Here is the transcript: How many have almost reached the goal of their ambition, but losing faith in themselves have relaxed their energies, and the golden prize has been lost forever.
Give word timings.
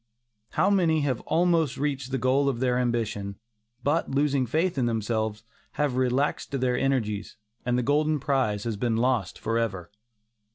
How 0.53 0.71
many 0.71 1.01
have 1.01 1.21
almost 1.27 1.77
reached 1.77 2.09
the 2.09 2.17
goal 2.17 2.49
of 2.49 2.59
their 2.59 2.79
ambition, 2.79 3.35
but 3.83 4.09
losing 4.09 4.47
faith 4.47 4.75
in 4.79 4.87
themselves 4.87 5.43
have 5.73 5.95
relaxed 5.95 6.59
their 6.59 6.75
energies, 6.75 7.37
and 7.67 7.77
the 7.77 7.83
golden 7.83 8.19
prize 8.19 8.63
has 8.63 8.77
been 8.77 8.95
lost 8.97 9.37
forever. 9.37 9.91